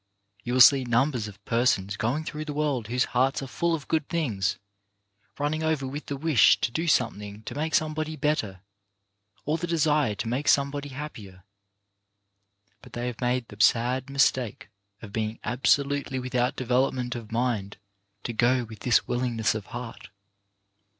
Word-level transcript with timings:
You 0.43 0.53
will 0.53 0.61
see 0.61 0.83
numbers 0.83 1.27
of 1.27 1.45
persons 1.45 1.95
going 1.95 2.23
through 2.23 2.45
the 2.45 2.55
world 2.55 2.87
whose 2.87 3.03
hearts 3.13 3.43
are 3.43 3.47
full 3.47 3.75
of 3.75 3.87
good 3.87 4.09
things— 4.09 4.57
running 5.39 5.61
over 5.61 5.85
with 5.85 6.07
the 6.07 6.17
wish 6.17 6.59
to 6.61 6.71
do 6.71 6.87
some 6.87 7.19
thing 7.19 7.43
to 7.43 7.53
make 7.53 7.75
somebody 7.75 8.15
better, 8.15 8.61
or 9.45 9.59
the 9.59 9.67
desire 9.67 10.15
to 10.15 10.27
make 10.27 10.47
somebody 10.47 10.89
happier— 10.89 11.43
but 12.81 12.93
they 12.93 13.05
have 13.05 13.21
made 13.21 13.47
the 13.49 13.63
sad 13.63 14.09
mistake 14.09 14.69
of 15.03 15.13
being 15.13 15.37
absolutely 15.43 16.17
without 16.17 16.55
de 16.55 16.65
velopment 16.65 17.13
of 17.13 17.31
mind 17.31 17.77
to 18.23 18.33
go 18.33 18.63
with 18.63 18.79
this 18.79 19.07
willingness 19.07 19.53
of 19.53 19.67
heart. 19.67 20.09